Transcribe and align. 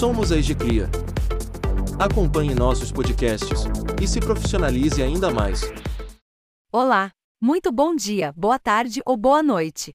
Somos 0.00 0.32
a 0.32 0.38
Egecria. 0.38 0.88
Acompanhe 1.98 2.54
nossos 2.54 2.90
podcasts 2.90 3.64
e 4.02 4.08
se 4.08 4.18
profissionalize 4.18 5.02
ainda 5.02 5.30
mais. 5.30 5.60
Olá, 6.72 7.10
muito 7.38 7.70
bom 7.70 7.94
dia, 7.94 8.32
boa 8.34 8.58
tarde 8.58 9.02
ou 9.04 9.14
boa 9.14 9.42
noite. 9.42 9.92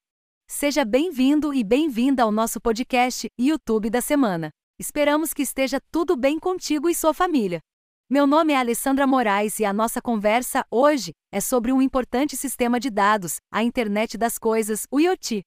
Seja 0.47 0.85
bem-vindo 0.85 1.51
e 1.51 1.63
bem-vinda 1.63 2.21
ao 2.21 2.31
nosso 2.31 2.61
podcast 2.61 3.27
YouTube 3.35 3.89
da 3.89 3.99
semana. 3.99 4.51
Esperamos 4.79 5.33
que 5.33 5.41
esteja 5.41 5.79
tudo 5.91 6.15
bem 6.15 6.37
contigo 6.37 6.87
e 6.87 6.93
sua 6.93 7.11
família. 7.11 7.59
Meu 8.07 8.27
nome 8.27 8.53
é 8.53 8.57
Alessandra 8.57 9.07
Moraes 9.07 9.57
e 9.59 9.65
a 9.65 9.73
nossa 9.73 9.99
conversa 9.99 10.63
hoje 10.69 11.13
é 11.33 11.41
sobre 11.41 11.73
um 11.73 11.81
importante 11.81 12.37
sistema 12.37 12.79
de 12.79 12.91
dados, 12.91 13.37
a 13.51 13.63
Internet 13.63 14.19
das 14.19 14.37
Coisas, 14.37 14.85
o 14.91 14.99
IoT. 14.99 15.41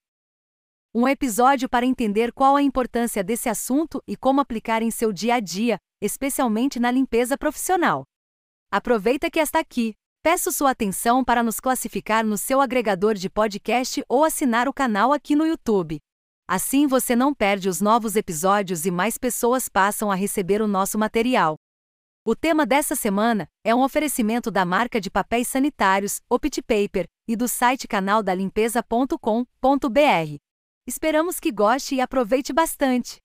Um 0.91 1.07
episódio 1.07 1.69
para 1.69 1.85
entender 1.85 2.33
qual 2.33 2.55
a 2.55 2.63
importância 2.63 3.23
desse 3.23 3.47
assunto 3.47 4.01
e 4.07 4.17
como 4.17 4.41
aplicar 4.41 4.81
em 4.81 4.89
seu 4.89 5.13
dia 5.13 5.35
a 5.35 5.39
dia, 5.39 5.77
especialmente 6.01 6.79
na 6.79 6.89
limpeza 6.89 7.37
profissional. 7.37 8.05
Aproveita 8.71 9.29
que 9.29 9.39
está 9.39 9.59
aqui. 9.59 9.93
Peço 10.23 10.51
sua 10.51 10.71
atenção 10.71 11.23
para 11.23 11.43
nos 11.43 11.59
classificar 11.59 12.25
no 12.25 12.39
seu 12.39 12.59
agregador 12.59 13.13
de 13.13 13.29
podcast 13.29 14.03
ou 14.09 14.23
assinar 14.23 14.67
o 14.67 14.73
canal 14.73 15.13
aqui 15.13 15.35
no 15.35 15.45
YouTube. 15.45 15.99
Assim 16.47 16.87
você 16.87 17.15
não 17.15 17.35
perde 17.35 17.69
os 17.69 17.79
novos 17.79 18.15
episódios 18.15 18.87
e 18.87 18.91
mais 18.91 19.15
pessoas 19.15 19.69
passam 19.69 20.09
a 20.09 20.15
receber 20.15 20.59
o 20.59 20.67
nosso 20.67 20.97
material. 20.97 21.55
O 22.25 22.35
tema 22.35 22.65
dessa 22.65 22.95
semana 22.95 23.47
é 23.63 23.75
um 23.75 23.83
oferecimento 23.83 24.49
da 24.49 24.65
marca 24.65 24.99
de 24.99 25.11
papéis 25.11 25.47
sanitários, 25.47 26.19
Opt 26.27 26.63
Paper, 26.63 27.05
e 27.27 27.35
do 27.35 27.47
site 27.47 27.87
canaldalimpeza.com.br. 27.87 30.48
Esperamos 30.89 31.39
que 31.39 31.51
goste 31.51 31.93
e 31.93 32.01
aproveite 32.01 32.51
bastante. 32.51 33.17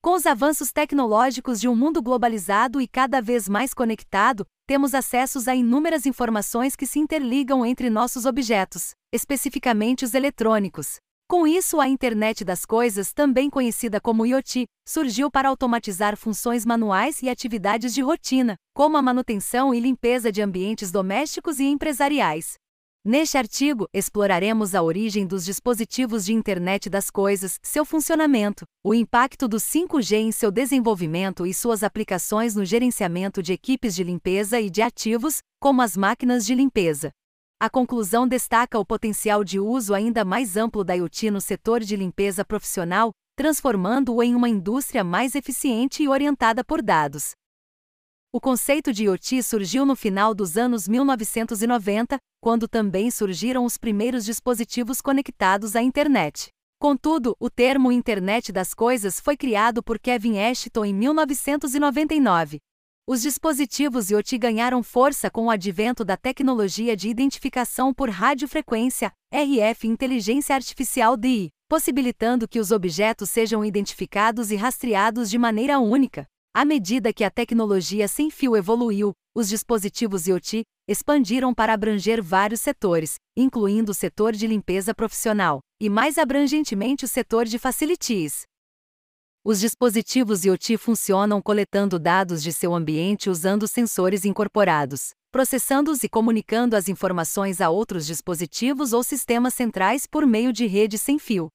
Com 0.00 0.14
os 0.14 0.26
avanços 0.26 0.70
tecnológicos 0.70 1.60
de 1.60 1.66
um 1.66 1.74
mundo 1.74 2.00
globalizado 2.00 2.80
e 2.80 2.86
cada 2.86 3.20
vez 3.20 3.48
mais 3.48 3.74
conectado, 3.74 4.46
temos 4.64 4.94
acessos 4.94 5.48
a 5.48 5.56
inúmeras 5.56 6.06
informações 6.06 6.76
que 6.76 6.86
se 6.86 7.00
interligam 7.00 7.66
entre 7.66 7.90
nossos 7.90 8.24
objetos, 8.24 8.92
especificamente 9.12 10.04
os 10.04 10.14
eletrônicos. 10.14 10.98
Com 11.28 11.48
isso, 11.48 11.80
a 11.80 11.88
Internet 11.88 12.44
das 12.44 12.64
Coisas, 12.64 13.12
também 13.12 13.50
conhecida 13.50 14.00
como 14.00 14.24
IoT, 14.24 14.66
surgiu 14.86 15.32
para 15.32 15.48
automatizar 15.48 16.16
funções 16.16 16.64
manuais 16.64 17.22
e 17.22 17.28
atividades 17.28 17.92
de 17.92 18.02
rotina, 18.02 18.54
como 18.72 18.96
a 18.96 19.02
manutenção 19.02 19.74
e 19.74 19.80
limpeza 19.80 20.30
de 20.30 20.40
ambientes 20.40 20.92
domésticos 20.92 21.58
e 21.58 21.64
empresariais. 21.64 22.61
Neste 23.04 23.36
artigo, 23.36 23.88
exploraremos 23.92 24.76
a 24.76 24.82
origem 24.82 25.26
dos 25.26 25.44
dispositivos 25.44 26.24
de 26.24 26.32
Internet 26.32 26.88
das 26.88 27.10
Coisas, 27.10 27.58
seu 27.60 27.84
funcionamento, 27.84 28.64
o 28.84 28.94
impacto 28.94 29.48
do 29.48 29.56
5G 29.56 30.18
em 30.18 30.30
seu 30.30 30.52
desenvolvimento 30.52 31.44
e 31.44 31.52
suas 31.52 31.82
aplicações 31.82 32.54
no 32.54 32.64
gerenciamento 32.64 33.42
de 33.42 33.52
equipes 33.52 33.96
de 33.96 34.04
limpeza 34.04 34.60
e 34.60 34.70
de 34.70 34.82
ativos, 34.82 35.38
como 35.60 35.82
as 35.82 35.96
máquinas 35.96 36.46
de 36.46 36.54
limpeza. 36.54 37.10
A 37.58 37.68
conclusão 37.68 38.26
destaca 38.28 38.78
o 38.78 38.86
potencial 38.86 39.42
de 39.42 39.58
uso 39.58 39.94
ainda 39.94 40.24
mais 40.24 40.56
amplo 40.56 40.84
da 40.84 40.94
IoT 40.94 41.32
no 41.32 41.40
setor 41.40 41.80
de 41.80 41.96
limpeza 41.96 42.44
profissional, 42.44 43.10
transformando-o 43.36 44.22
em 44.22 44.32
uma 44.32 44.48
indústria 44.48 45.02
mais 45.02 45.34
eficiente 45.34 46.04
e 46.04 46.08
orientada 46.08 46.62
por 46.62 46.80
dados. 46.80 47.32
O 48.34 48.40
conceito 48.40 48.94
de 48.94 49.04
IoT 49.04 49.42
surgiu 49.42 49.84
no 49.84 49.94
final 49.94 50.34
dos 50.34 50.56
anos 50.56 50.88
1990, 50.88 52.16
quando 52.40 52.66
também 52.66 53.10
surgiram 53.10 53.66
os 53.66 53.76
primeiros 53.76 54.24
dispositivos 54.24 55.02
conectados 55.02 55.76
à 55.76 55.82
internet. 55.82 56.48
Contudo, 56.80 57.36
o 57.38 57.50
termo 57.50 57.92
Internet 57.92 58.50
das 58.50 58.72
Coisas 58.72 59.20
foi 59.20 59.36
criado 59.36 59.82
por 59.82 59.98
Kevin 59.98 60.38
Ashton 60.38 60.86
em 60.86 60.94
1999. 60.94 62.58
Os 63.06 63.20
dispositivos 63.20 64.10
IoT 64.10 64.38
ganharam 64.38 64.82
força 64.82 65.30
com 65.30 65.48
o 65.48 65.50
advento 65.50 66.02
da 66.02 66.16
tecnologia 66.16 66.96
de 66.96 67.10
identificação 67.10 67.92
por 67.92 68.08
radiofrequência, 68.08 69.12
RF 69.30 69.86
Inteligência 69.86 70.54
Artificial 70.54 71.18
DI, 71.18 71.50
possibilitando 71.68 72.48
que 72.48 72.58
os 72.58 72.70
objetos 72.70 73.28
sejam 73.28 73.62
identificados 73.62 74.50
e 74.50 74.56
rastreados 74.56 75.28
de 75.28 75.36
maneira 75.36 75.78
única. 75.78 76.26
À 76.54 76.66
medida 76.66 77.14
que 77.14 77.24
a 77.24 77.30
tecnologia 77.30 78.06
sem 78.06 78.30
fio 78.30 78.54
evoluiu, 78.54 79.14
os 79.34 79.48
dispositivos 79.48 80.26
IoT 80.26 80.64
expandiram 80.86 81.54
para 81.54 81.72
abranger 81.72 82.22
vários 82.22 82.60
setores, 82.60 83.14
incluindo 83.34 83.92
o 83.92 83.94
setor 83.94 84.34
de 84.34 84.46
limpeza 84.46 84.94
profissional 84.94 85.60
e, 85.80 85.88
mais 85.88 86.18
abrangentemente, 86.18 87.06
o 87.06 87.08
setor 87.08 87.46
de 87.46 87.58
facilities. 87.58 88.42
Os 89.42 89.60
dispositivos 89.60 90.44
IoT 90.44 90.76
funcionam 90.76 91.40
coletando 91.40 91.98
dados 91.98 92.42
de 92.42 92.52
seu 92.52 92.74
ambiente 92.74 93.30
usando 93.30 93.66
sensores 93.66 94.26
incorporados, 94.26 95.12
processando-os 95.30 96.04
e 96.04 96.08
comunicando 96.08 96.76
as 96.76 96.86
informações 96.86 97.62
a 97.62 97.70
outros 97.70 98.04
dispositivos 98.04 98.92
ou 98.92 99.02
sistemas 99.02 99.54
centrais 99.54 100.06
por 100.06 100.26
meio 100.26 100.52
de 100.52 100.66
rede 100.66 100.98
sem 100.98 101.18
fio. 101.18 101.48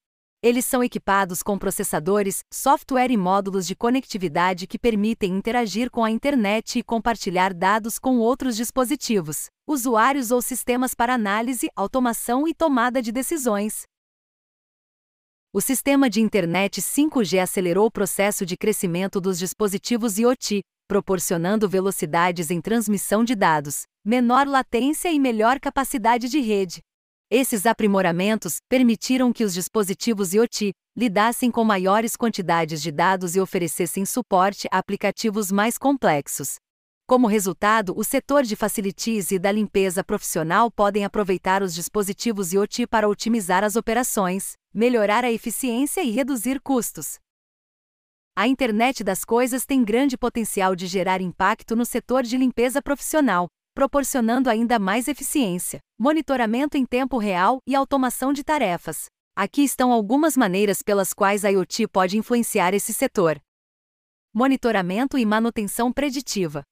Eles 0.47 0.65
são 0.65 0.81
equipados 0.81 1.43
com 1.43 1.59
processadores, 1.59 2.39
software 2.49 3.11
e 3.11 3.17
módulos 3.17 3.67
de 3.67 3.75
conectividade 3.75 4.65
que 4.65 4.79
permitem 4.79 5.35
interagir 5.35 5.91
com 5.91 6.05
a 6.05 6.09
internet 6.09 6.79
e 6.79 6.83
compartilhar 6.83 7.53
dados 7.53 7.99
com 7.99 8.17
outros 8.19 8.55
dispositivos, 8.55 9.47
usuários 9.67 10.31
ou 10.31 10.41
sistemas 10.41 10.95
para 10.95 11.13
análise, 11.13 11.67
automação 11.75 12.47
e 12.47 12.53
tomada 12.53 13.01
de 13.01 13.11
decisões. 13.11 13.81
O 15.51 15.59
sistema 15.59 16.09
de 16.09 16.21
internet 16.21 16.81
5G 16.81 17.41
acelerou 17.41 17.87
o 17.87 17.91
processo 17.91 18.45
de 18.45 18.55
crescimento 18.55 19.19
dos 19.19 19.37
dispositivos 19.37 20.17
IoT, 20.17 20.61
proporcionando 20.87 21.67
velocidades 21.67 22.49
em 22.51 22.61
transmissão 22.61 23.21
de 23.21 23.35
dados, 23.35 23.81
menor 24.01 24.47
latência 24.47 25.11
e 25.11 25.19
melhor 25.19 25.59
capacidade 25.59 26.29
de 26.29 26.39
rede. 26.39 26.79
Esses 27.29 27.65
aprimoramentos 27.65 28.61
permitiram 28.69 29.33
que 29.33 29.43
os 29.43 29.53
dispositivos 29.53 30.33
IoT 30.33 30.71
lidassem 30.95 31.51
com 31.51 31.61
maiores 31.65 32.15
quantidades 32.15 32.81
de 32.81 32.89
dados 32.89 33.35
e 33.35 33.41
oferecessem 33.41 34.05
suporte 34.05 34.65
a 34.71 34.77
aplicativos 34.77 35.51
mais 35.51 35.77
complexos. 35.77 36.55
Como 37.05 37.27
resultado, 37.27 37.93
o 37.97 38.03
setor 38.03 38.43
de 38.43 38.55
facilities 38.55 39.31
e 39.31 39.37
da 39.37 39.51
limpeza 39.51 40.05
profissional 40.05 40.71
podem 40.71 41.03
aproveitar 41.03 41.61
os 41.61 41.73
dispositivos 41.75 42.53
IoT 42.53 42.87
para 42.87 43.09
otimizar 43.09 43.61
as 43.61 43.75
operações, 43.75 44.53
melhorar 44.73 45.25
a 45.25 45.31
eficiência 45.31 46.01
e 46.01 46.11
reduzir 46.11 46.61
custos. 46.61 47.17
A 48.37 48.47
internet 48.47 49.03
das 49.03 49.25
coisas 49.25 49.65
tem 49.65 49.83
grande 49.83 50.17
potencial 50.17 50.75
de 50.77 50.87
gerar 50.87 51.19
impacto 51.19 51.75
no 51.75 51.85
setor 51.85 52.23
de 52.23 52.37
limpeza 52.37 52.81
profissional, 52.81 53.47
proporcionando 53.77 54.49
ainda 54.49 54.79
mais 54.79 55.07
eficiência, 55.07 55.79
monitoramento 55.99 56.75
em 56.75 56.83
tempo 56.83 57.19
real 57.19 57.59
e 57.63 57.75
automação 57.75 58.33
de 58.33 58.43
tarefas. 58.43 59.05
Aqui 59.35 59.61
estão 59.61 59.91
algumas 59.91 60.35
maneiras 60.35 60.81
pelas 60.81 61.13
quais 61.13 61.45
a 61.45 61.49
IoT 61.49 61.87
pode 61.89 62.17
influenciar 62.17 62.73
esse 62.73 62.91
setor. 62.91 63.39
Monitoramento 64.33 65.15
e 65.15 65.23
manutenção 65.27 65.93
preditiva. 65.93 66.63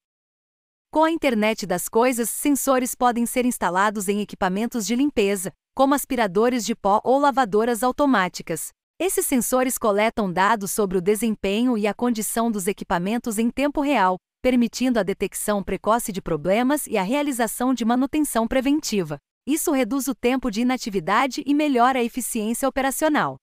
Com 0.92 1.04
a 1.04 1.12
internet 1.12 1.68
das 1.68 1.88
coisas, 1.88 2.28
sensores 2.28 2.96
podem 2.96 3.28
ser 3.28 3.46
instalados 3.46 4.10
em 4.10 4.20
equipamentos 4.20 4.84
de 4.84 4.96
limpeza, 4.96 5.54
como 5.76 5.94
aspiradores 5.94 6.66
de 6.66 6.74
pó 6.74 7.02
ou 7.04 7.20
lavadoras 7.20 7.84
automáticas. 7.84 8.70
Esses 9.00 9.28
sensores 9.28 9.78
coletam 9.78 10.34
dados 10.34 10.72
sobre 10.72 10.98
o 10.98 11.02
desempenho 11.02 11.78
e 11.78 11.86
a 11.86 11.94
condição 11.94 12.50
dos 12.50 12.66
equipamentos 12.66 13.38
em 13.38 13.52
tempo 13.52 13.80
real, 13.82 14.18
permitindo 14.46 15.00
a 15.00 15.04
detecção 15.04 15.64
precoce 15.64 16.12
de 16.12 16.22
problemas 16.22 16.86
e 16.86 17.00
a 17.00 17.02
realização 17.02 17.74
de 17.74 17.84
manutenção 17.84 18.48
preventiva. 18.48 19.18
Isso 19.44 19.72
reduz 19.72 20.08
o 20.08 20.14
tempo 20.14 20.52
de 20.52 20.62
inatividade 20.62 21.42
e 21.48 21.52
melhora 21.52 21.98
a 21.98 22.04
eficiência 22.04 22.70
operacional. 22.70 23.38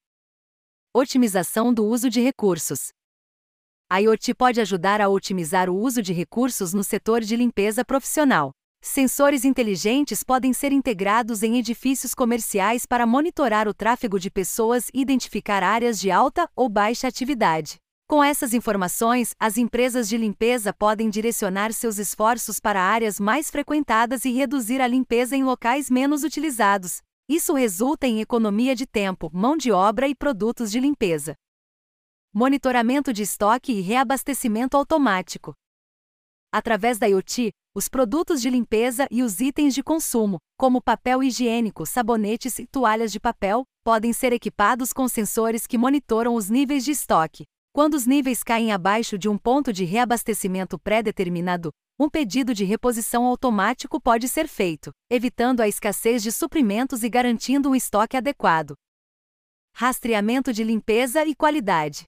Otimização 0.95 1.75
do 1.75 1.85
uso 1.85 2.09
de 2.09 2.21
recursos. 2.21 2.91
A 3.91 4.01
IoT 4.01 4.33
pode 4.33 4.61
ajudar 4.61 5.01
a 5.01 5.09
otimizar 5.09 5.69
o 5.69 5.77
uso 5.77 6.01
de 6.01 6.13
recursos 6.13 6.73
no 6.73 6.85
setor 6.85 7.21
de 7.21 7.35
limpeza 7.35 7.85
profissional. 7.85 8.53
Sensores 8.81 9.45
inteligentes 9.45 10.23
podem 10.23 10.53
ser 10.53 10.71
integrados 10.71 11.43
em 11.43 11.59
edifícios 11.59 12.15
comerciais 12.15 12.87
para 12.87 13.05
monitorar 13.05 13.67
o 13.67 13.75
tráfego 13.75 14.21
de 14.21 14.31
pessoas 14.31 14.89
e 14.95 15.01
identificar 15.01 15.65
áreas 15.65 15.99
de 15.99 16.13
alta 16.13 16.49
ou 16.55 16.69
baixa 16.69 17.09
atividade. 17.09 17.82
Com 18.13 18.23
essas 18.23 18.53
informações, 18.53 19.35
as 19.41 19.57
empresas 19.57 20.07
de 20.07 20.19
limpeza 20.19 20.71
podem 20.71 21.09
direcionar 21.09 21.73
seus 21.73 21.97
esforços 21.97 22.61
para 22.61 22.79
áreas 22.79 23.19
mais 23.19 23.49
frequentadas 23.49 24.27
e 24.27 24.33
reduzir 24.33 24.83
a 24.83 24.87
limpeza 24.87 25.35
em 25.35 25.43
locais 25.43 25.89
menos 25.89 26.23
utilizados. 26.23 27.01
Isso 27.27 27.55
resulta 27.55 28.07
em 28.07 28.21
economia 28.21 28.77
de 28.77 28.85
tempo, 28.85 29.31
mão 29.33 29.57
de 29.57 29.73
obra 29.73 30.07
e 30.07 30.15
produtos 30.15 30.71
de 30.71 30.79
limpeza. 30.79 31.35
Monitoramento 32.35 33.15
de 33.15 33.23
estoque 33.23 33.73
e 33.73 33.81
reabastecimento 33.81 34.77
automático. 34.77 35.55
Através 36.53 36.99
da 36.99 37.09
IoT, 37.09 37.51
os 37.75 37.89
produtos 37.89 38.43
de 38.43 38.51
limpeza 38.51 39.07
e 39.11 39.23
os 39.23 39.41
itens 39.41 39.75
de 39.75 39.83
consumo, 39.83 40.37
como 40.59 40.83
papel 40.83 41.23
higiênico, 41.23 41.87
sabonetes 41.87 42.59
e 42.59 42.67
toalhas 42.67 43.11
de 43.11 43.19
papel, 43.19 43.65
podem 43.83 44.13
ser 44.13 44.35
equipados 44.35 44.93
com 44.93 45.09
sensores 45.09 45.67
que 45.67 45.79
monitoram 45.79 46.35
os 46.35 46.51
níveis 46.51 46.85
de 46.85 46.91
estoque. 46.91 47.45
Quando 47.75 47.95
os 47.95 48.05
níveis 48.05 48.43
caem 48.43 48.71
abaixo 48.71 49.17
de 49.17 49.31
um 49.31 49.39
ponto 49.39 49.73
de 49.73 49.85
reabastecimento 49.85 50.79
pré-determinado, 50.79 51.73
um 51.99 52.07
pedido 52.07 52.53
de 52.53 52.65
reposição 52.65 53.25
automático 53.25 53.99
pode 53.99 54.29
ser 54.29 54.47
feito, 54.47 54.93
evitando 55.09 55.61
a 55.63 55.69
escassez 55.69 56.23
de 56.23 56.31
suprimentos 56.31 57.03
e 57.03 57.09
garantindo 57.09 57.71
um 57.71 57.75
estoque 57.75 58.15
adequado. 58.15 58.75
Rastreamento 59.75 60.53
de 60.53 60.63
limpeza 60.63 61.25
e 61.25 61.35
qualidade. 61.35 62.05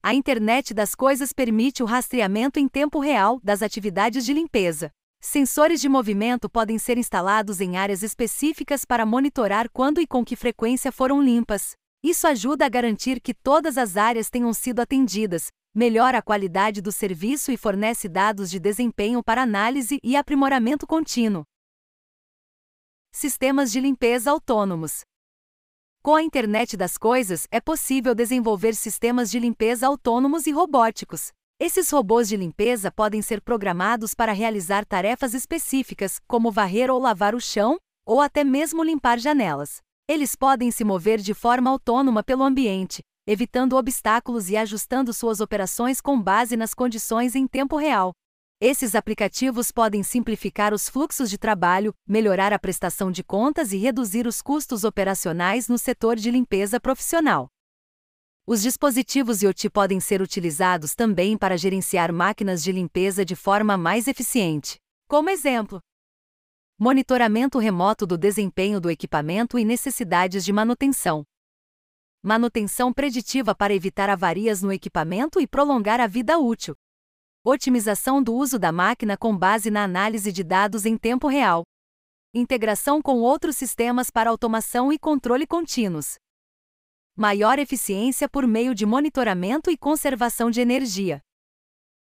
A 0.00 0.14
internet 0.14 0.72
das 0.72 0.94
coisas 0.94 1.32
permite 1.32 1.82
o 1.82 1.86
rastreamento 1.86 2.60
em 2.60 2.68
tempo 2.68 3.00
real 3.00 3.40
das 3.42 3.62
atividades 3.62 4.24
de 4.24 4.32
limpeza. 4.32 4.92
Sensores 5.20 5.80
de 5.80 5.88
movimento 5.88 6.48
podem 6.48 6.78
ser 6.78 6.96
instalados 6.96 7.60
em 7.60 7.76
áreas 7.76 8.04
específicas 8.04 8.84
para 8.84 9.04
monitorar 9.04 9.68
quando 9.68 10.00
e 10.00 10.06
com 10.06 10.24
que 10.24 10.36
frequência 10.36 10.92
foram 10.92 11.20
limpas. 11.20 11.72
Isso 12.02 12.26
ajuda 12.26 12.64
a 12.64 12.68
garantir 12.68 13.20
que 13.20 13.34
todas 13.34 13.76
as 13.76 13.96
áreas 13.96 14.30
tenham 14.30 14.54
sido 14.54 14.80
atendidas, 14.80 15.48
melhora 15.74 16.18
a 16.18 16.22
qualidade 16.22 16.80
do 16.80 16.90
serviço 16.90 17.52
e 17.52 17.56
fornece 17.56 18.08
dados 18.08 18.50
de 18.50 18.58
desempenho 18.58 19.22
para 19.22 19.42
análise 19.42 20.00
e 20.02 20.16
aprimoramento 20.16 20.86
contínuo. 20.86 21.44
Sistemas 23.12 23.70
de 23.70 23.80
limpeza 23.80 24.30
autônomos. 24.30 25.02
Com 26.02 26.14
a 26.14 26.22
internet 26.22 26.76
das 26.76 26.96
coisas, 26.96 27.46
é 27.50 27.60
possível 27.60 28.14
desenvolver 28.14 28.74
sistemas 28.74 29.30
de 29.30 29.38
limpeza 29.38 29.86
autônomos 29.86 30.46
e 30.46 30.50
robóticos. 30.50 31.30
Esses 31.58 31.90
robôs 31.90 32.26
de 32.26 32.38
limpeza 32.38 32.90
podem 32.90 33.20
ser 33.20 33.42
programados 33.42 34.14
para 34.14 34.32
realizar 34.32 34.86
tarefas 34.86 35.34
específicas, 35.34 36.18
como 36.26 36.50
varrer 36.50 36.90
ou 36.90 36.98
lavar 36.98 37.34
o 37.34 37.40
chão, 37.40 37.76
ou 38.06 38.18
até 38.18 38.42
mesmo 38.42 38.82
limpar 38.82 39.18
janelas. 39.18 39.82
Eles 40.10 40.34
podem 40.34 40.72
se 40.72 40.82
mover 40.82 41.20
de 41.20 41.32
forma 41.32 41.70
autônoma 41.70 42.20
pelo 42.20 42.42
ambiente, 42.42 43.00
evitando 43.28 43.76
obstáculos 43.76 44.50
e 44.50 44.56
ajustando 44.56 45.14
suas 45.14 45.38
operações 45.38 46.00
com 46.00 46.20
base 46.20 46.56
nas 46.56 46.74
condições 46.74 47.36
em 47.36 47.46
tempo 47.46 47.76
real. 47.76 48.10
Esses 48.60 48.96
aplicativos 48.96 49.70
podem 49.70 50.02
simplificar 50.02 50.74
os 50.74 50.88
fluxos 50.88 51.30
de 51.30 51.38
trabalho, 51.38 51.94
melhorar 52.08 52.52
a 52.52 52.58
prestação 52.58 53.12
de 53.12 53.22
contas 53.22 53.72
e 53.72 53.76
reduzir 53.76 54.26
os 54.26 54.42
custos 54.42 54.82
operacionais 54.82 55.68
no 55.68 55.78
setor 55.78 56.16
de 56.16 56.28
limpeza 56.28 56.80
profissional. 56.80 57.46
Os 58.44 58.60
dispositivos 58.62 59.42
IoT 59.42 59.70
podem 59.70 60.00
ser 60.00 60.20
utilizados 60.20 60.92
também 60.92 61.38
para 61.38 61.56
gerenciar 61.56 62.12
máquinas 62.12 62.64
de 62.64 62.72
limpeza 62.72 63.24
de 63.24 63.36
forma 63.36 63.76
mais 63.76 64.08
eficiente. 64.08 64.76
Como 65.06 65.30
exemplo, 65.30 65.80
monitoramento 66.82 67.58
remoto 67.58 68.06
do 68.06 68.16
desempenho 68.16 68.80
do 68.80 68.90
equipamento 68.90 69.58
e 69.58 69.66
necessidades 69.66 70.42
de 70.42 70.50
manutenção. 70.50 71.26
Manutenção 72.22 72.90
preditiva 72.90 73.54
para 73.54 73.74
evitar 73.74 74.08
avarias 74.08 74.62
no 74.62 74.72
equipamento 74.72 75.38
e 75.38 75.46
prolongar 75.46 76.00
a 76.00 76.06
vida 76.06 76.38
útil. 76.38 76.74
Otimização 77.44 78.22
do 78.22 78.32
uso 78.32 78.58
da 78.58 78.72
máquina 78.72 79.14
com 79.14 79.36
base 79.36 79.70
na 79.70 79.84
análise 79.84 80.32
de 80.32 80.42
dados 80.42 80.86
em 80.86 80.96
tempo 80.96 81.28
real. 81.28 81.64
Integração 82.32 83.02
com 83.02 83.18
outros 83.18 83.58
sistemas 83.58 84.08
para 84.08 84.30
automação 84.30 84.90
e 84.90 84.98
controle 84.98 85.46
contínuos. 85.46 86.14
Maior 87.14 87.58
eficiência 87.58 88.26
por 88.26 88.46
meio 88.46 88.74
de 88.74 88.86
monitoramento 88.86 89.70
e 89.70 89.76
conservação 89.76 90.50
de 90.50 90.62
energia. 90.62 91.20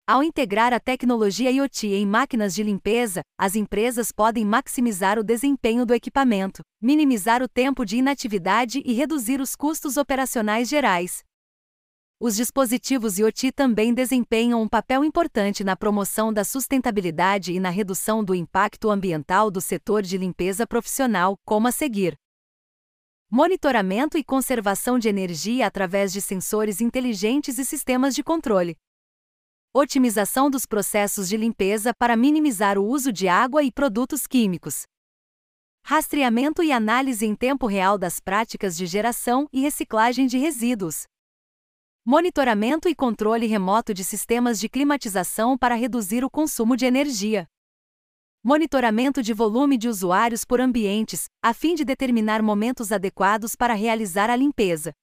Ao 0.10 0.24
integrar 0.24 0.74
a 0.74 0.80
tecnologia 0.80 1.52
IoT 1.52 1.86
em 1.86 2.04
máquinas 2.04 2.56
de 2.56 2.64
limpeza, 2.64 3.22
as 3.38 3.56
empresas 3.56 4.12
podem 4.12 4.44
maximizar 4.44 5.20
o 5.20 5.24
desempenho 5.24 5.86
do 5.86 5.94
equipamento, 5.94 6.64
minimizar 6.82 7.44
o 7.44 7.48
tempo 7.48 7.86
de 7.86 7.98
inatividade 7.98 8.82
e 8.84 8.94
reduzir 8.94 9.40
os 9.40 9.56
custos 9.56 9.98
operacionais 9.98 10.68
gerais, 10.68 11.24
os 12.20 12.36
dispositivos 12.36 13.20
IoT 13.20 13.52
também 13.52 13.94
desempenham 13.94 14.64
um 14.64 14.68
papel 14.68 15.06
importante 15.06 15.64
na 15.64 15.76
promoção 15.76 16.34
da 16.34 16.44
sustentabilidade 16.44 17.54
e 17.54 17.60
na 17.60 17.70
redução 17.70 18.24
do 18.24 18.34
impacto 18.34 18.90
ambiental 18.90 19.52
do 19.52 19.62
setor 19.62 20.02
de 20.02 20.18
limpeza 20.18 20.66
profissional, 20.66 21.38
como 21.46 21.68
a 21.68 21.72
seguir: 21.72 22.16
monitoramento 23.30 24.18
e 24.18 24.24
conservação 24.24 24.98
de 24.98 25.08
energia 25.08 25.68
através 25.68 26.12
de 26.12 26.20
sensores 26.20 26.82
inteligentes 26.82 27.60
e 27.60 27.64
sistemas 27.64 28.16
de 28.16 28.24
controle. 28.24 28.76
Otimização 29.72 30.50
dos 30.50 30.66
processos 30.66 31.30
de 31.30 31.38
limpeza 31.38 31.94
para 31.94 32.18
minimizar 32.18 32.76
o 32.80 32.84
uso 32.84 33.14
de 33.14 33.28
água 33.28 33.62
e 33.62 33.72
produtos 33.72 34.26
químicos. 34.26 34.88
Rastreamento 35.86 36.64
e 36.64 36.72
análise 36.72 37.24
em 37.24 37.36
tempo 37.36 37.68
real 37.68 37.96
das 37.96 38.20
práticas 38.20 38.76
de 38.76 38.88
geração 38.88 39.48
e 39.54 39.62
reciclagem 39.62 40.26
de 40.26 40.40
resíduos. 40.40 41.04
Monitoramento 42.04 42.90
e 42.90 42.96
controle 42.96 43.46
remoto 43.46 43.94
de 43.94 44.04
sistemas 44.04 44.60
de 44.60 44.68
climatização 44.68 45.56
para 45.56 45.76
reduzir 45.76 46.26
o 46.26 46.32
consumo 46.32 46.76
de 46.76 46.88
energia. 46.88 47.48
Monitoramento 48.44 49.22
de 49.22 49.34
volume 49.34 49.78
de 49.78 49.88
usuários 49.88 50.44
por 50.44 50.60
ambientes, 50.60 51.26
a 51.44 51.54
fim 51.54 51.76
de 51.76 51.86
determinar 51.86 52.42
momentos 52.42 52.92
adequados 52.92 53.56
para 53.56 53.76
realizar 53.76 54.32
a 54.32 54.36
limpeza. 54.36 54.96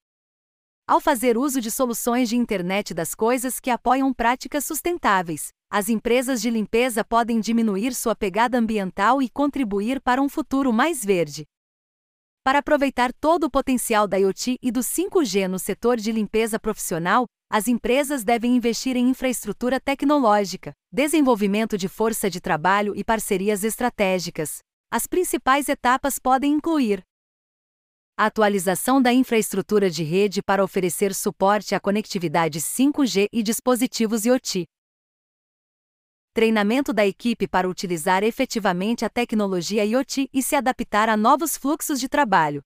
Ao 0.89 1.01
fazer 1.01 1.37
uso 1.37 1.61
de 1.61 1.69
soluções 1.69 2.29
de 2.29 2.37
internet 2.37 2.95
das 2.95 3.13
coisas 3.13 3.59
que 3.59 3.71
apoiam 3.71 4.15
práticas 4.15 4.65
sustentáveis, 4.65 5.49
as 5.69 5.89
empresas 5.89 6.41
de 6.41 6.49
limpeza 6.49 7.05
podem 7.05 7.41
diminuir 7.41 7.93
sua 7.93 8.15
pegada 8.15 8.57
ambiental 8.57 9.21
e 9.21 9.29
contribuir 9.29 10.01
para 10.01 10.23
um 10.23 10.29
futuro 10.29 10.73
mais 10.73 11.05
verde. 11.05 11.45
Para 12.45 12.61
aproveitar 12.61 13.13
todo 13.21 13.45
o 13.45 13.51
potencial 13.51 14.07
da 14.07 14.17
IoT 14.17 14.59
e 14.63 14.71
do 14.71 14.79
5G 14.79 15.49
no 15.49 15.59
setor 15.59 15.97
de 15.97 16.13
limpeza 16.13 16.57
profissional, 16.57 17.27
as 17.51 17.67
empresas 17.67 18.23
devem 18.23 18.55
investir 18.55 18.97
em 18.97 19.09
infraestrutura 19.09 19.81
tecnológica, 19.81 20.73
desenvolvimento 20.93 21.77
de 21.77 21.89
força 21.89 22.31
de 22.31 22.41
trabalho 22.41 22.95
e 22.95 23.03
parcerias 23.03 23.65
estratégicas. 23.65 24.59
As 24.89 25.09
principais 25.09 25.69
etapas 25.69 26.21
podem 26.21 26.53
incluir 26.53 27.03
atualização 28.25 29.03
da 29.03 29.13
infraestrutura 29.13 29.91
de 29.91 30.03
rede 30.03 30.43
para 30.43 30.65
oferecer 30.65 31.15
suporte 31.15 31.75
à 31.75 31.81
conectividade 31.81 32.61
5G 32.61 33.29
e 33.31 33.43
dispositivos 33.43 34.25
IoT, 34.25 34.65
treinamento 36.33 36.95
da 36.95 37.07
equipe 37.07 37.47
para 37.47 37.69
utilizar 37.69 38.23
efetivamente 38.23 39.05
a 39.05 39.11
tecnologia 39.11 39.85
IoT 39.85 40.31
e 40.33 40.43
se 40.43 40.57
adaptar 40.57 41.11
a 41.11 41.17
novos 41.17 41.59
fluxos 41.59 42.01
de 42.01 42.09
trabalho. 42.09 42.63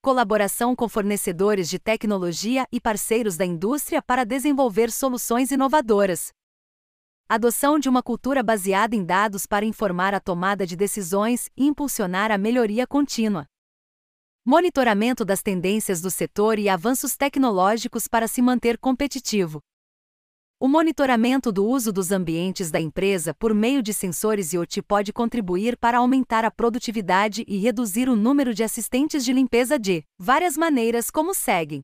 Colaboração 0.00 0.74
com 0.74 0.88
fornecedores 0.88 1.68
de 1.68 1.78
tecnologia 1.78 2.66
e 2.72 2.80
parceiros 2.80 3.36
da 3.36 3.44
indústria 3.44 4.00
para 4.00 4.24
desenvolver 4.24 4.90
soluções 4.90 5.50
inovadoras. 5.50 6.32
Adoção 7.28 7.78
de 7.78 7.88
uma 7.88 8.02
cultura 8.02 8.42
baseada 8.42 8.96
em 8.96 9.04
dados 9.04 9.44
para 9.44 9.64
informar 9.64 10.14
a 10.14 10.20
tomada 10.20 10.64
de 10.66 10.76
decisões 10.76 11.48
e 11.56 11.66
impulsionar 11.66 12.30
a 12.30 12.38
melhoria 12.38 12.86
contínua. 12.86 13.46
Monitoramento 14.50 15.26
das 15.26 15.42
tendências 15.42 16.00
do 16.00 16.10
setor 16.10 16.58
e 16.58 16.70
avanços 16.70 17.14
tecnológicos 17.18 18.08
para 18.08 18.26
se 18.26 18.40
manter 18.40 18.78
competitivo. 18.78 19.60
O 20.58 20.66
monitoramento 20.66 21.52
do 21.52 21.66
uso 21.66 21.92
dos 21.92 22.10
ambientes 22.10 22.70
da 22.70 22.80
empresa 22.80 23.34
por 23.34 23.52
meio 23.52 23.82
de 23.82 23.92
sensores 23.92 24.54
IoT 24.54 24.80
pode 24.80 25.12
contribuir 25.12 25.76
para 25.76 25.98
aumentar 25.98 26.46
a 26.46 26.50
produtividade 26.50 27.44
e 27.46 27.58
reduzir 27.58 28.08
o 28.08 28.16
número 28.16 28.54
de 28.54 28.64
assistentes 28.64 29.22
de 29.22 29.34
limpeza 29.34 29.78
de 29.78 30.02
várias 30.18 30.56
maneiras, 30.56 31.10
como 31.10 31.34
seguem: 31.34 31.82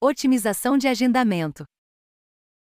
otimização 0.00 0.78
de 0.78 0.88
agendamento. 0.88 1.66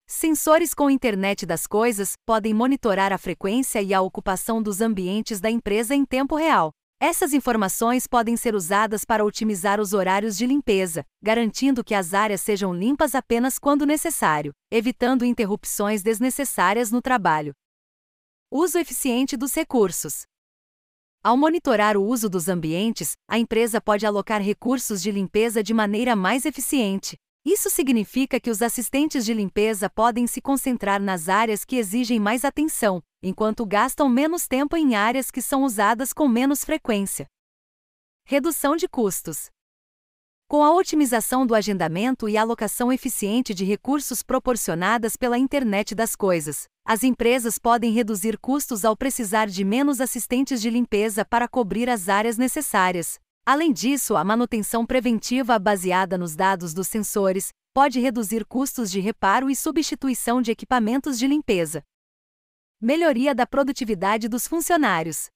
Sensores 0.04 0.74
com 0.74 0.90
internet 0.90 1.46
das 1.46 1.64
coisas 1.64 2.14
podem 2.26 2.52
monitorar 2.52 3.12
a 3.12 3.18
frequência 3.18 3.80
e 3.80 3.94
a 3.94 4.00
ocupação 4.00 4.60
dos 4.60 4.80
ambientes 4.80 5.40
da 5.40 5.48
empresa 5.48 5.94
em 5.94 6.04
tempo 6.04 6.34
real, 6.34 6.72
essas 7.02 7.32
informações 7.32 8.06
podem 8.06 8.36
ser 8.36 8.54
usadas 8.54 9.06
para 9.06 9.24
otimizar 9.24 9.80
os 9.80 9.94
horários 9.94 10.36
de 10.36 10.46
limpeza, 10.46 11.02
garantindo 11.22 11.82
que 11.82 11.94
as 11.94 12.12
áreas 12.12 12.42
sejam 12.42 12.74
limpas 12.74 13.14
apenas 13.14 13.58
quando 13.58 13.86
necessário, 13.86 14.52
evitando 14.70 15.24
interrupções 15.24 16.02
desnecessárias 16.02 16.90
no 16.90 17.00
trabalho. 17.00 17.54
Uso 18.50 18.78
eficiente 18.78 19.34
dos 19.34 19.54
recursos. 19.54 20.24
Ao 21.24 21.38
monitorar 21.38 21.96
o 21.96 22.04
uso 22.04 22.28
dos 22.28 22.48
ambientes, 22.48 23.12
a 23.26 23.38
empresa 23.38 23.80
pode 23.80 24.04
alocar 24.04 24.42
recursos 24.42 25.00
de 25.00 25.10
limpeza 25.10 25.62
de 25.62 25.72
maneira 25.72 26.14
mais 26.14 26.44
eficiente, 26.44 27.16
isso 27.44 27.70
significa 27.70 28.38
que 28.38 28.50
os 28.50 28.60
assistentes 28.60 29.24
de 29.24 29.32
limpeza 29.32 29.88
podem 29.88 30.26
se 30.26 30.40
concentrar 30.42 31.00
nas 31.00 31.28
áreas 31.28 31.64
que 31.64 31.76
exigem 31.76 32.20
mais 32.20 32.44
atenção, 32.44 33.02
enquanto 33.22 33.64
gastam 33.64 34.08
menos 34.08 34.46
tempo 34.46 34.76
em 34.76 34.94
áreas 34.94 35.30
que 35.30 35.40
são 35.40 35.64
usadas 35.64 36.12
com 36.12 36.28
menos 36.28 36.64
frequência. 36.64 37.26
Redução 38.24 38.76
de 38.76 38.86
custos. 38.86 39.48
Com 40.46 40.62
a 40.62 40.74
otimização 40.74 41.46
do 41.46 41.54
agendamento 41.54 42.28
e 42.28 42.36
alocação 42.36 42.92
eficiente 42.92 43.54
de 43.54 43.64
recursos 43.64 44.22
proporcionadas 44.22 45.16
pela 45.16 45.38
internet 45.38 45.94
das 45.94 46.14
coisas, 46.14 46.66
as 46.84 47.04
empresas 47.04 47.56
podem 47.56 47.92
reduzir 47.92 48.36
custos 48.38 48.84
ao 48.84 48.96
precisar 48.96 49.46
de 49.46 49.64
menos 49.64 50.00
assistentes 50.00 50.60
de 50.60 50.68
limpeza 50.68 51.24
para 51.24 51.48
cobrir 51.48 51.88
as 51.88 52.08
áreas 52.08 52.36
necessárias. 52.36 53.18
Além 53.44 53.72
disso, 53.72 54.16
a 54.16 54.24
manutenção 54.24 54.84
preventiva 54.86 55.58
baseada 55.58 56.16
nos 56.18 56.36
dados 56.36 56.74
dos 56.74 56.88
sensores 56.88 57.48
pode 57.72 57.98
reduzir 58.00 58.44
custos 58.44 58.90
de 58.90 59.00
reparo 59.00 59.48
e 59.48 59.56
substituição 59.56 60.42
de 60.42 60.50
equipamentos 60.50 61.18
de 61.18 61.26
limpeza. 61.26 61.82
Melhoria 62.80 63.34
da 63.34 63.46
produtividade 63.46 64.28
dos 64.28 64.46
funcionários. 64.46 65.28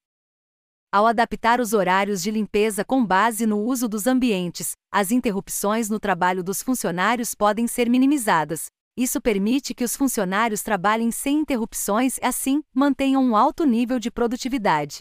Ao 0.93 1.07
adaptar 1.07 1.61
os 1.61 1.73
horários 1.73 2.23
de 2.23 2.31
limpeza 2.31 2.85
com 2.85 3.05
base 3.05 3.47
no 3.47 3.59
uso 3.59 3.89
dos 3.89 4.07
ambientes, 4.07 4.73
as 4.93 5.11
interrupções 5.11 5.91
no 5.91 5.99
trabalho 5.99 6.43
dos 6.43 6.63
funcionários 6.63 7.35
podem 7.35 7.67
ser 7.67 7.91
minimizadas. 7.91 8.67
Isso 8.97 9.21
permite 9.21 9.75
que 9.75 9.83
os 9.83 9.97
funcionários 9.97 10.63
trabalhem 10.63 11.11
sem 11.11 11.41
interrupções 11.41 12.17
e, 12.19 12.25
assim, 12.25 12.63
mantenham 12.73 13.25
um 13.25 13.37
alto 13.37 13.65
nível 13.65 13.99
de 13.99 14.09
produtividade. 14.09 15.01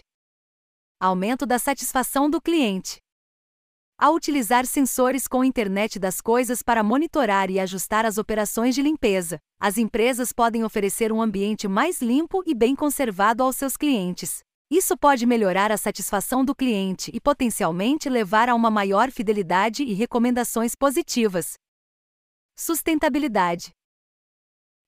Aumento 1.03 1.45
da 1.45 1.60
satisfação 1.60 2.29
do 2.29 2.41
cliente. 2.41 2.95
Ao 4.00 4.15
utilizar 4.15 4.65
sensores 4.65 5.27
com 5.27 5.43
internet 5.43 6.00
das 6.00 6.22
coisas 6.22 6.63
para 6.63 6.81
monitorar 6.81 7.51
e 7.51 7.60
ajustar 7.60 8.05
as 8.05 8.17
operações 8.17 8.74
de 8.74 8.81
limpeza, 8.81 9.38
as 9.60 9.77
empresas 9.77 10.31
podem 10.31 10.63
oferecer 10.63 11.12
um 11.12 11.22
ambiente 11.22 11.67
mais 11.67 12.01
limpo 12.01 12.41
e 12.45 12.55
bem 12.55 12.74
conservado 12.74 13.43
aos 13.43 13.57
seus 13.57 13.75
clientes. 13.75 14.43
Isso 14.72 14.95
pode 14.95 15.25
melhorar 15.25 15.74
a 15.74 15.77
satisfação 15.77 16.45
do 16.45 16.55
cliente 16.55 17.12
e 17.13 17.19
potencialmente 17.19 18.07
levar 18.07 18.48
a 18.48 18.55
uma 18.55 18.72
maior 18.72 19.12
fidelidade 19.12 19.83
e 19.83 19.93
recomendações 19.93 20.74
positivas. 20.74 21.55
Sustentabilidade. 22.57 23.74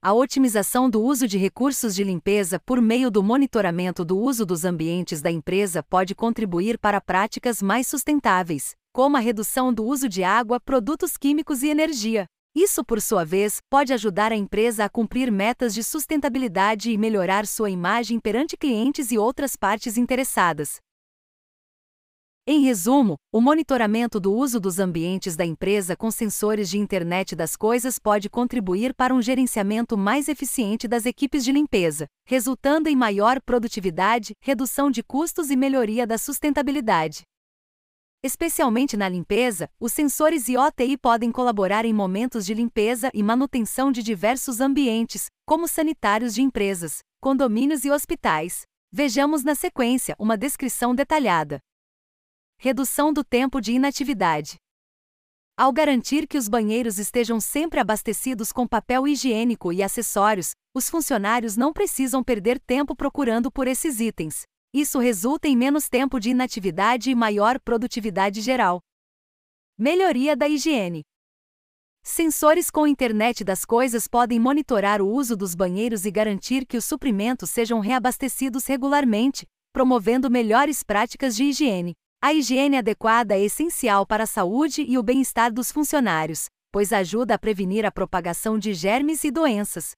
A 0.05 0.13
otimização 0.13 0.87
do 0.87 1.01
uso 1.01 1.27
de 1.27 1.35
recursos 1.35 1.95
de 1.95 2.03
limpeza 2.03 2.59
por 2.63 2.79
meio 2.79 3.09
do 3.09 3.23
monitoramento 3.23 4.05
do 4.05 4.15
uso 4.19 4.45
dos 4.45 4.63
ambientes 4.63 5.19
da 5.19 5.31
empresa 5.31 5.81
pode 5.81 6.13
contribuir 6.13 6.77
para 6.77 7.01
práticas 7.01 7.59
mais 7.59 7.87
sustentáveis, 7.87 8.75
como 8.93 9.17
a 9.17 9.19
redução 9.19 9.73
do 9.73 9.83
uso 9.83 10.07
de 10.07 10.23
água, 10.23 10.59
produtos 10.59 11.17
químicos 11.17 11.63
e 11.63 11.69
energia. 11.69 12.27
Isso, 12.55 12.85
por 12.85 13.01
sua 13.01 13.25
vez, 13.25 13.61
pode 13.67 13.93
ajudar 13.93 14.31
a 14.31 14.35
empresa 14.35 14.85
a 14.85 14.89
cumprir 14.89 15.31
metas 15.31 15.73
de 15.73 15.83
sustentabilidade 15.83 16.91
e 16.91 16.99
melhorar 16.99 17.47
sua 17.47 17.71
imagem 17.71 18.19
perante 18.19 18.55
clientes 18.55 19.11
e 19.11 19.17
outras 19.17 19.55
partes 19.55 19.97
interessadas. 19.97 20.84
Em 22.47 22.59
resumo, 22.61 23.15
o 23.33 23.41
monitoramento 23.41 24.19
do 24.19 24.31
uso 24.31 24.59
dos 24.59 24.77
ambientes 24.77 25.35
da 25.35 25.43
empresa 25.43 25.95
com 25.95 26.11
sensores 26.11 26.69
de 26.69 26.77
internet 26.77 27.35
das 27.35 27.55
coisas 27.55 27.97
pode 27.97 28.29
contribuir 28.29 28.93
para 28.93 29.15
um 29.15 29.19
gerenciamento 29.19 29.97
mais 29.97 30.27
eficiente 30.27 30.87
das 30.87 31.07
equipes 31.07 31.43
de 31.43 31.51
limpeza, 31.51 32.05
resultando 32.23 32.87
em 32.87 32.95
maior 32.95 33.41
produtividade, 33.41 34.35
redução 34.39 34.91
de 34.91 35.01
custos 35.01 35.49
e 35.49 35.55
melhoria 35.55 36.05
da 36.05 36.19
sustentabilidade. 36.19 37.23
Especialmente 38.23 38.95
na 38.95 39.09
limpeza, 39.09 39.67
os 39.79 39.91
sensores 39.91 40.47
IoTI 40.47 40.97
podem 40.97 41.31
colaborar 41.31 41.83
em 41.83 41.93
momentos 41.93 42.45
de 42.45 42.53
limpeza 42.53 43.09
e 43.11 43.23
manutenção 43.23 43.91
de 43.91 44.03
diversos 44.03 44.61
ambientes, 44.61 45.31
como 45.47 45.67
sanitários 45.67 46.35
de 46.35 46.43
empresas, 46.43 46.99
condomínios 47.19 47.83
e 47.85 47.89
hospitais. 47.89 48.65
Vejamos 48.91 49.43
na 49.43 49.55
sequência 49.55 50.15
uma 50.19 50.37
descrição 50.37 50.93
detalhada. 50.93 51.59
Redução 52.65 53.13
do 53.13 53.23
tempo 53.23 53.61
de 53.61 53.73
inatividade. 53.73 54.55
Ao 55.55 55.71
garantir 55.71 56.27
que 56.27 56.35
os 56.35 56.49
banheiros 56.49 56.97
estejam 56.97 57.39
sempre 57.39 57.79
abastecidos 57.79 58.51
com 58.51 58.67
papel 58.67 59.07
higiênico 59.07 59.71
e 59.71 59.83
acessórios, 59.83 60.53
os 60.73 60.89
funcionários 60.89 61.55
não 61.55 61.71
precisam 61.71 62.23
perder 62.23 62.59
tempo 62.59 62.95
procurando 62.95 63.51
por 63.51 63.67
esses 63.67 63.99
itens. 63.99 64.45
Isso 64.73 64.97
resulta 64.97 65.47
em 65.47 65.55
menos 65.55 65.87
tempo 65.87 66.19
de 66.19 66.31
inatividade 66.31 67.11
e 67.11 67.13
maior 67.13 67.59
produtividade 67.59 68.41
geral. 68.41 68.81
Melhoria 69.77 70.35
da 70.35 70.49
higiene. 70.49 71.03
Sensores 72.03 72.71
com 72.71 72.87
internet 72.87 73.43
das 73.43 73.63
coisas 73.63 74.07
podem 74.07 74.39
monitorar 74.39 75.03
o 75.03 75.07
uso 75.07 75.37
dos 75.37 75.53
banheiros 75.53 76.03
e 76.03 76.09
garantir 76.09 76.65
que 76.65 76.77
os 76.77 76.85
suprimentos 76.85 77.51
sejam 77.51 77.79
reabastecidos 77.79 78.65
regularmente, 78.65 79.45
promovendo 79.71 80.31
melhores 80.31 80.81
práticas 80.81 81.35
de 81.35 81.43
higiene. 81.43 81.93
A 82.21 82.33
higiene 82.33 82.77
adequada 82.77 83.35
é 83.35 83.43
essencial 83.43 84.05
para 84.05 84.23
a 84.23 84.27
saúde 84.27 84.81
e 84.81 84.97
o 84.97 85.03
bem-estar 85.03 85.53
dos 85.53 85.71
funcionários, 85.71 86.47
pois 86.71 86.91
ajuda 86.91 87.35
a 87.35 87.37
prevenir 87.37 87.85
a 87.85 87.91
propagação 87.91 88.57
de 88.57 88.73
germes 88.73 89.23
e 89.23 89.31
doenças. 89.31 89.91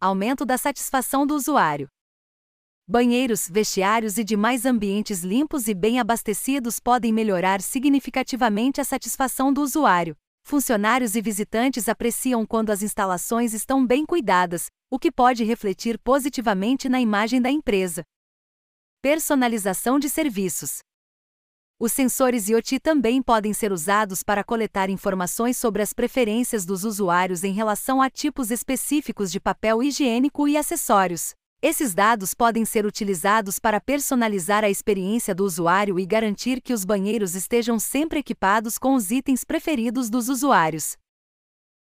Aumento 0.00 0.44
da 0.44 0.56
satisfação 0.56 1.26
do 1.26 1.34
usuário. 1.34 1.88
Banheiros, 2.86 3.48
vestiários 3.48 4.18
e 4.18 4.24
demais 4.24 4.66
ambientes 4.66 5.24
limpos 5.24 5.68
e 5.68 5.74
bem 5.74 5.98
abastecidos 5.98 6.78
podem 6.78 7.12
melhorar 7.12 7.60
significativamente 7.62 8.80
a 8.80 8.84
satisfação 8.84 9.52
do 9.52 9.62
usuário. 9.62 10.14
Funcionários 10.46 11.14
e 11.16 11.22
visitantes 11.22 11.88
apreciam 11.88 12.44
quando 12.44 12.70
as 12.70 12.82
instalações 12.82 13.54
estão 13.54 13.86
bem 13.86 14.04
cuidadas, 14.04 14.66
o 14.90 14.98
que 14.98 15.10
pode 15.10 15.42
refletir 15.42 15.98
positivamente 15.98 16.86
na 16.88 17.00
imagem 17.00 17.40
da 17.40 17.50
empresa. 17.50 18.04
Personalização 19.00 19.98
de 19.98 20.10
serviços. 20.10 20.80
Os 21.78 21.92
sensores 21.92 22.48
IoT 22.48 22.78
também 22.78 23.20
podem 23.20 23.52
ser 23.52 23.72
usados 23.72 24.22
para 24.22 24.44
coletar 24.44 24.88
informações 24.88 25.58
sobre 25.58 25.82
as 25.82 25.92
preferências 25.92 26.64
dos 26.64 26.84
usuários 26.84 27.42
em 27.42 27.52
relação 27.52 28.00
a 28.00 28.08
tipos 28.08 28.52
específicos 28.52 29.30
de 29.32 29.40
papel 29.40 29.82
higiênico 29.82 30.46
e 30.46 30.56
acessórios. 30.56 31.34
Esses 31.60 31.92
dados 31.92 32.32
podem 32.32 32.64
ser 32.64 32.86
utilizados 32.86 33.58
para 33.58 33.80
personalizar 33.80 34.62
a 34.62 34.70
experiência 34.70 35.34
do 35.34 35.44
usuário 35.44 35.98
e 35.98 36.06
garantir 36.06 36.60
que 36.60 36.72
os 36.72 36.84
banheiros 36.84 37.34
estejam 37.34 37.78
sempre 37.80 38.20
equipados 38.20 38.78
com 38.78 38.94
os 38.94 39.10
itens 39.10 39.42
preferidos 39.42 40.08
dos 40.08 40.28
usuários. 40.28 40.96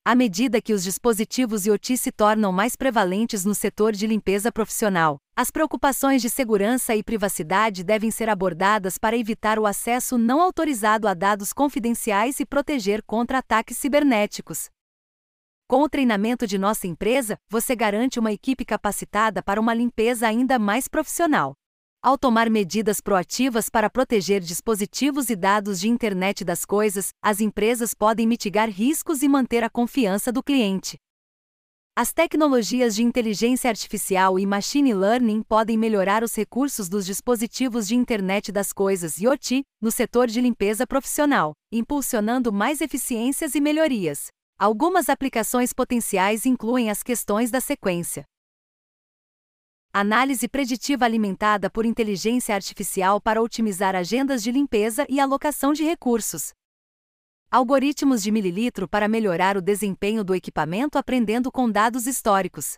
À 0.07 0.15
medida 0.15 0.61
que 0.61 0.75
os 0.75 0.85
dispositivos 0.85 1.65
IoT 1.65 1.97
se 1.97 2.13
tornam 2.13 2.53
mais 2.53 2.77
prevalentes 2.77 3.43
no 3.47 3.55
setor 3.55 3.93
de 3.93 4.07
limpeza 4.07 4.53
profissional, 4.53 5.17
as 5.35 5.51
preocupações 5.51 6.21
de 6.21 6.29
segurança 6.29 6.95
e 6.95 7.03
privacidade 7.03 7.83
devem 7.83 8.11
ser 8.11 8.29
abordadas 8.29 8.99
para 8.99 9.17
evitar 9.17 9.59
o 9.59 9.65
acesso 9.65 10.19
não 10.19 10.43
autorizado 10.43 11.09
a 11.09 11.15
dados 11.15 11.55
confidenciais 11.55 12.39
e 12.39 12.45
proteger 12.45 13.03
contra 13.03 13.39
ataques 13.39 13.79
cibernéticos. 13.79 14.69
Com 15.67 15.81
o 15.81 15.89
treinamento 15.89 16.47
de 16.47 16.59
nossa 16.59 16.87
empresa, 16.87 17.39
você 17.49 17.75
garante 17.75 18.19
uma 18.19 18.31
equipe 18.31 18.63
capacitada 18.63 19.43
para 19.43 19.59
uma 19.59 19.73
limpeza 19.73 20.29
ainda 20.29 20.59
mais 20.59 20.87
profissional. 20.87 21.55
Ao 22.05 22.19
tomar 22.19 22.51
medidas 22.51 23.01
proativas 23.01 23.71
para 23.71 23.89
proteger 23.89 24.43
dispositivos 24.43 25.31
e 25.31 25.35
dados 25.35 25.81
de 25.81 25.89
internet 25.89 26.45
das 26.45 26.63
coisas, 26.67 27.15
as 27.23 27.41
empresas 27.41 27.95
podem 27.95 28.27
mitigar 28.27 28.69
riscos 28.69 29.23
e 29.23 29.27
manter 29.27 29.65
a 29.65 29.71
confiança 29.71 30.31
do 30.31 30.43
cliente. 30.43 30.99
As 31.97 32.13
tecnologias 32.13 32.95
de 32.95 33.03
inteligência 33.03 33.71
artificial 33.71 34.39
e 34.39 34.45
machine 34.45 34.93
learning 34.93 35.43
podem 35.45 35.79
melhorar 35.79 36.23
os 36.23 36.35
recursos 36.35 36.91
dos 36.91 37.07
dispositivos 37.07 37.89
de 37.89 37.97
internet 37.97 38.53
das 38.53 38.71
coisas 38.71 39.19
IoT 39.19 39.65
no 39.81 39.91
setor 39.91 40.27
de 40.27 40.43
limpeza 40.43 40.87
profissional, 40.87 41.55
impulsionando 41.73 42.53
mais 42.53 42.83
eficiências 42.83 43.55
e 43.55 43.63
melhorias. 43.63 44.27
Algumas 44.59 45.09
aplicações 45.09 45.73
potenciais 45.73 46.45
incluem 46.45 46.91
as 46.91 47.03
questões 47.03 47.51
da 47.51 47.63
sequência. 47.63 48.27
Análise 49.97 50.49
preditiva 50.49 51.05
alimentada 51.05 51.71
por 51.71 51.87
inteligência 51.87 52.53
artificial 52.53 53.21
para 53.21 53.41
otimizar 53.41 53.95
agendas 53.95 54.43
de 54.43 54.51
limpeza 54.51 55.07
e 55.09 55.21
alocação 55.21 55.73
de 55.73 55.85
recursos. 55.85 56.53
Algoritmos 57.49 58.21
de 58.21 58.33
mililitro 58.33 58.89
para 58.89 59.07
melhorar 59.07 59.57
o 59.57 59.63
desempenho 59.63 60.25
do 60.25 60.35
equipamento 60.35 60.99
aprendendo 60.99 61.53
com 61.53 61.71
dados 61.71 62.09
históricos. 62.09 62.77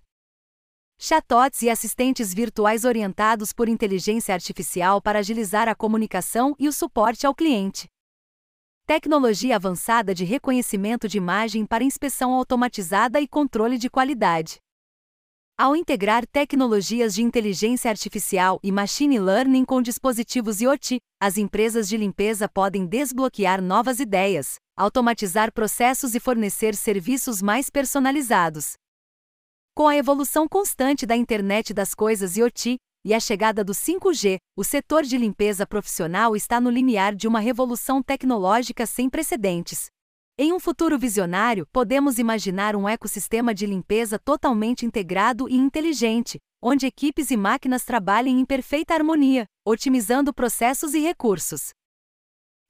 Chatots 0.98 1.62
e 1.62 1.70
assistentes 1.70 2.34
virtuais 2.34 2.84
orientados 2.84 3.50
por 3.50 3.66
inteligência 3.66 4.34
artificial 4.34 5.00
para 5.00 5.20
agilizar 5.20 5.70
a 5.70 5.74
comunicação 5.74 6.54
e 6.58 6.68
o 6.68 6.72
suporte 6.72 7.26
ao 7.26 7.34
cliente. 7.34 7.88
Tecnologia 8.84 9.56
avançada 9.56 10.14
de 10.14 10.26
reconhecimento 10.26 11.08
de 11.08 11.16
imagem 11.16 11.64
para 11.64 11.82
inspeção 11.82 12.34
automatizada 12.34 13.18
e 13.22 13.26
controle 13.26 13.78
de 13.78 13.88
qualidade. 13.88 14.58
Ao 15.58 15.74
integrar 15.74 16.26
tecnologias 16.26 17.14
de 17.14 17.22
inteligência 17.22 17.90
artificial 17.90 18.60
e 18.62 18.70
machine 18.70 19.18
learning 19.18 19.64
com 19.64 19.80
dispositivos 19.80 20.60
IoT, 20.60 21.00
as 21.18 21.38
empresas 21.38 21.88
de 21.88 21.96
limpeza 21.96 22.46
podem 22.46 22.84
desbloquear 22.84 23.62
novas 23.62 23.98
ideias, 23.98 24.56
automatizar 24.76 25.50
processos 25.50 26.14
e 26.14 26.20
fornecer 26.20 26.74
serviços 26.74 27.40
mais 27.40 27.70
personalizados. 27.70 28.74
Com 29.74 29.88
a 29.88 29.96
evolução 29.96 30.46
constante 30.46 31.06
da 31.06 31.16
internet 31.16 31.72
das 31.72 31.94
coisas 31.94 32.36
IoT, 32.36 32.76
e 33.02 33.14
a 33.14 33.20
chegada 33.20 33.64
do 33.64 33.72
5G, 33.72 34.36
o 34.54 34.62
setor 34.62 35.04
de 35.04 35.16
limpeza 35.16 35.66
profissional 35.66 36.36
está 36.36 36.60
no 36.60 36.68
limiar 36.68 37.14
de 37.14 37.26
uma 37.26 37.40
revolução 37.40 38.02
tecnológica 38.02 38.84
sem 38.84 39.08
precedentes. 39.08 39.86
Em 40.38 40.52
um 40.52 40.60
futuro 40.60 40.98
visionário, 40.98 41.66
podemos 41.72 42.18
imaginar 42.18 42.76
um 42.76 42.86
ecossistema 42.86 43.54
de 43.54 43.64
limpeza 43.64 44.18
totalmente 44.18 44.84
integrado 44.84 45.48
e 45.48 45.56
inteligente, 45.56 46.38
onde 46.60 46.84
equipes 46.84 47.30
e 47.30 47.38
máquinas 47.38 47.84
trabalhem 47.84 48.38
em 48.38 48.44
perfeita 48.44 48.92
harmonia, 48.92 49.46
otimizando 49.64 50.34
processos 50.34 50.92
e 50.92 50.98
recursos. 50.98 51.70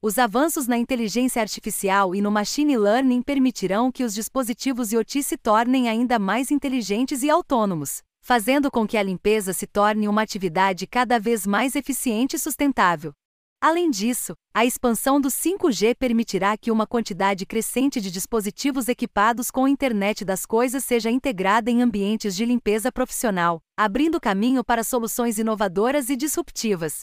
Os 0.00 0.16
avanços 0.16 0.68
na 0.68 0.78
inteligência 0.78 1.42
artificial 1.42 2.14
e 2.14 2.20
no 2.20 2.30
machine 2.30 2.78
learning 2.78 3.20
permitirão 3.20 3.90
que 3.90 4.04
os 4.04 4.14
dispositivos 4.14 4.92
IoT 4.92 5.25
se 5.25 5.37
tornem 5.37 5.88
ainda 5.88 6.20
mais 6.20 6.52
inteligentes 6.52 7.25
e 7.25 7.30
autônomos, 7.30 8.00
fazendo 8.23 8.70
com 8.70 8.87
que 8.87 8.96
a 8.96 9.02
limpeza 9.02 9.52
se 9.52 9.66
torne 9.66 10.06
uma 10.06 10.23
atividade 10.23 10.87
cada 10.87 11.18
vez 11.18 11.44
mais 11.44 11.75
eficiente 11.75 12.37
e 12.37 12.38
sustentável. 12.38 13.12
Além 13.61 13.91
disso, 13.91 14.35
a 14.55 14.65
expansão 14.65 15.21
do 15.21 15.29
5G 15.29 15.97
permitirá 15.97 16.57
que 16.57 16.71
uma 16.71 16.87
quantidade 16.87 17.47
crescente 17.47 18.01
de 18.01 18.11
dispositivos 18.11 18.87
equipados 18.87 19.51
com 19.51 19.65
a 19.65 19.71
internet 19.71 20.25
das 20.25 20.45
coisas 20.45 20.85
seja 20.85 21.11
integrada 21.11 21.71
em 21.71 21.83
ambientes 21.83 22.37
de 22.37 22.45
limpeza 22.45 22.93
profissional, 22.93 23.61
abrindo 23.77 24.21
caminho 24.21 24.63
para 24.63 24.85
soluções 24.85 25.39
inovadoras 25.39 26.11
e 26.11 26.17
disruptivas. 26.17 27.01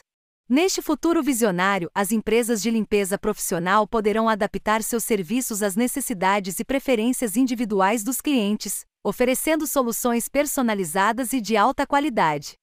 Neste 0.47 0.81
futuro 0.81 1.23
visionário, 1.23 1.89
as 1.95 2.11
empresas 2.11 2.61
de 2.61 2.69
limpeza 2.69 3.17
profissional 3.17 3.87
poderão 3.87 4.29
adaptar 4.29 4.83
seus 4.83 5.03
serviços 5.03 5.63
às 5.63 5.75
necessidades 5.75 6.59
e 6.59 6.65
preferências 6.65 7.35
individuais 7.35 8.03
dos 8.03 8.21
clientes, 8.21 8.85
oferecendo 9.03 9.65
soluções 9.65 10.29
personalizadas 10.29 11.33
e 11.33 11.41
de 11.41 11.57
alta 11.57 11.87
qualidade. 11.87 12.55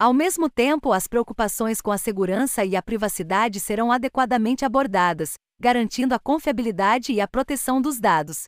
Ao 0.00 0.14
mesmo 0.14 0.48
tempo, 0.48 0.92
as 0.92 1.08
preocupações 1.08 1.80
com 1.80 1.90
a 1.90 1.98
segurança 1.98 2.64
e 2.64 2.76
a 2.76 2.82
privacidade 2.82 3.58
serão 3.58 3.90
adequadamente 3.90 4.64
abordadas, 4.64 5.32
garantindo 5.58 6.14
a 6.14 6.20
confiabilidade 6.20 7.12
e 7.12 7.20
a 7.20 7.26
proteção 7.26 7.82
dos 7.82 7.98
dados. 7.98 8.44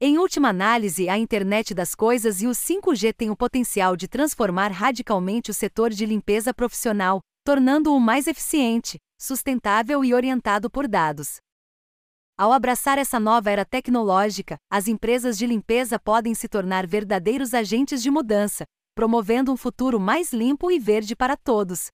Em 0.00 0.16
última 0.16 0.48
análise, 0.48 1.06
a 1.10 1.18
internet 1.18 1.74
das 1.74 1.94
coisas 1.94 2.40
e 2.40 2.46
o 2.46 2.52
5G 2.52 3.12
têm 3.12 3.28
o 3.28 3.36
potencial 3.36 3.96
de 3.96 4.08
transformar 4.08 4.72
radicalmente 4.72 5.50
o 5.50 5.54
setor 5.54 5.90
de 5.90 6.06
limpeza 6.06 6.54
profissional, 6.54 7.20
tornando-o 7.44 8.00
mais 8.00 8.26
eficiente, 8.26 8.96
sustentável 9.20 10.02
e 10.02 10.14
orientado 10.14 10.70
por 10.70 10.88
dados. 10.88 11.36
Ao 12.34 12.50
abraçar 12.50 12.96
essa 12.96 13.20
nova 13.20 13.50
era 13.50 13.66
tecnológica, 13.66 14.56
as 14.70 14.88
empresas 14.88 15.36
de 15.36 15.46
limpeza 15.46 15.98
podem 15.98 16.34
se 16.34 16.48
tornar 16.48 16.86
verdadeiros 16.86 17.52
agentes 17.52 18.02
de 18.02 18.10
mudança, 18.10 18.64
promovendo 18.94 19.52
um 19.52 19.56
futuro 19.56 19.98
mais 19.98 20.32
limpo 20.32 20.70
e 20.70 20.78
verde 20.78 21.16
para 21.16 21.36
todos. 21.36 21.88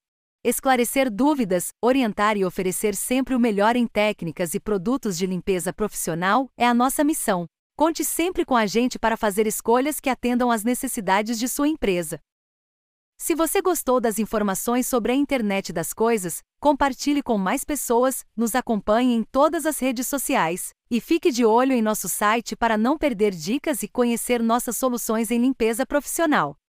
Esclarecer 0.44 1.10
dúvidas, 1.10 1.68
orientar 1.82 2.36
e 2.36 2.44
oferecer 2.44 2.94
sempre 2.94 3.34
o 3.34 3.40
melhor 3.40 3.76
em 3.76 3.86
técnicas 3.86 4.54
e 4.54 4.60
produtos 4.60 5.16
de 5.18 5.26
limpeza 5.26 5.72
profissional 5.72 6.48
é 6.56 6.66
a 6.66 6.74
nossa 6.74 7.02
missão. 7.04 7.46
Conte 7.76 8.04
sempre 8.04 8.44
com 8.44 8.56
a 8.56 8.66
gente 8.66 8.98
para 8.98 9.16
fazer 9.16 9.46
escolhas 9.46 10.00
que 10.00 10.10
atendam 10.10 10.50
às 10.50 10.64
necessidades 10.64 11.38
de 11.38 11.48
sua 11.48 11.68
empresa. 11.68 12.20
Se 13.18 13.34
você 13.34 13.60
gostou 13.60 14.00
das 14.00 14.18
informações 14.18 14.86
sobre 14.86 15.12
a 15.12 15.14
internet 15.14 15.74
das 15.74 15.92
coisas, 15.92 16.40
compartilhe 16.58 17.22
com 17.22 17.36
mais 17.36 17.64
pessoas, 17.64 18.24
nos 18.34 18.54
acompanhe 18.54 19.14
em 19.14 19.22
todas 19.22 19.66
as 19.66 19.78
redes 19.78 20.08
sociais 20.08 20.70
e 20.90 21.02
fique 21.02 21.30
de 21.30 21.44
olho 21.44 21.72
em 21.72 21.82
nosso 21.82 22.08
site 22.08 22.56
para 22.56 22.78
não 22.78 22.96
perder 22.96 23.32
dicas 23.34 23.82
e 23.82 23.88
conhecer 23.88 24.42
nossas 24.42 24.78
soluções 24.78 25.30
em 25.30 25.38
limpeza 25.38 25.84
profissional. 25.84 26.59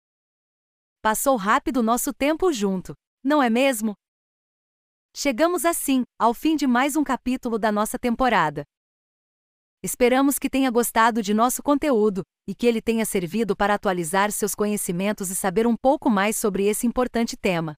Passou 1.04 1.36
rápido 1.36 1.82
nosso 1.82 2.14
tempo 2.14 2.54
junto, 2.54 2.94
não 3.24 3.42
é 3.42 3.50
mesmo? 3.50 3.96
Chegamos 5.16 5.66
assim 5.66 6.04
ao 6.20 6.32
fim 6.32 6.56
de 6.56 6.68
mais 6.68 6.96
um 6.96 7.04
capítulo 7.04 7.58
da 7.58 7.72
nossa 7.72 7.98
temporada. 7.98 8.64
Esperamos 9.82 10.38
que 10.38 10.48
tenha 10.48 10.70
gostado 10.70 11.24
de 11.24 11.34
nosso 11.34 11.64
conteúdo 11.64 12.22
e 12.48 12.54
que 12.54 12.68
ele 12.68 12.84
tenha 12.84 13.04
servido 13.04 13.56
para 13.56 13.74
atualizar 13.74 14.32
seus 14.32 14.54
conhecimentos 14.54 15.32
e 15.32 15.36
saber 15.36 15.66
um 15.66 15.76
pouco 15.76 16.08
mais 16.08 16.36
sobre 16.36 16.68
esse 16.68 16.86
importante 16.86 17.36
tema. 17.36 17.74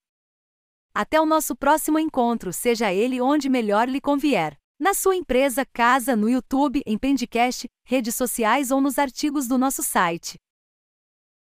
Até 0.94 1.22
o 1.22 1.26
nosso 1.26 1.56
próximo 1.56 1.98
encontro, 1.98 2.52
seja 2.52 2.92
ele 2.92 3.22
onde 3.22 3.48
melhor 3.48 3.88
lhe 3.88 4.02
convier. 4.02 4.58
Na 4.78 4.94
sua 4.94 5.16
empresa, 5.16 5.66
casa, 5.66 6.14
no 6.14 6.30
YouTube, 6.30 6.84
em 6.86 6.98
Pendcast, 6.98 7.70
redes 7.86 8.16
sociais 8.16 8.70
ou 8.70 8.82
nos 8.82 9.00
artigos 9.00 9.48
do 9.48 9.58
nosso 9.58 9.82
site. 9.82 10.38